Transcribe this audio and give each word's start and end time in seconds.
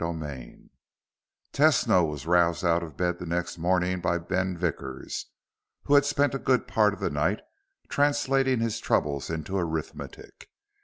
VIII 0.03 0.71
Tesno 1.53 2.09
was 2.09 2.25
rousted 2.25 2.67
out 2.67 2.81
of 2.81 2.97
bed 2.97 3.19
the 3.19 3.25
next 3.27 3.59
morning 3.59 4.01
by 4.01 4.17
Ben 4.17 4.57
Vickers, 4.57 5.27
who 5.83 5.93
had 5.93 6.05
spent 6.05 6.33
a 6.33 6.39
good 6.39 6.67
part 6.67 6.95
of 6.95 6.99
the 6.99 7.11
night 7.11 7.41
translating 7.87 8.61
his 8.61 8.79
troubles 8.79 9.29
into 9.29 9.55
arithmetic. 9.59 10.49